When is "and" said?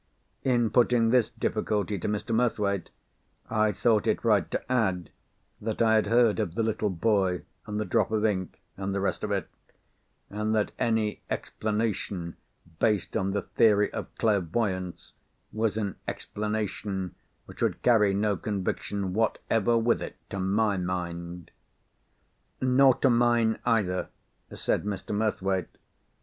7.67-7.79, 8.75-8.95, 10.27-10.55